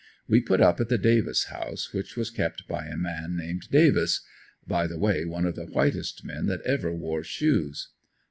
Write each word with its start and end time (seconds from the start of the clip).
We 0.27 0.41
put 0.41 0.61
up 0.61 0.79
at 0.79 0.89
the 0.89 0.97
Davis 0.97 1.43
House, 1.49 1.93
which 1.93 2.17
was 2.17 2.31
kept 2.31 2.67
by 2.67 2.87
a 2.87 2.97
man 2.97 3.37
named 3.37 3.67
Davis 3.69 4.21
by 4.67 4.87
the 4.87 4.97
way 4.97 5.25
one 5.25 5.45
of 5.45 5.53
the 5.55 5.67
whitest 5.67 6.25
men 6.25 6.47
that 6.47 6.61
ever 6.65 6.91
wore 6.91 7.23
shoes. 7.23 7.89